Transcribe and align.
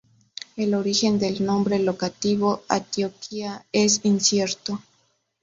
El 0.57 0.73
origen 0.73 1.19
del 1.19 1.45
nombre 1.45 1.77
locativo 1.77 2.63
Antioquia 2.69 3.67
es 3.71 3.99
incierto. 4.01 4.81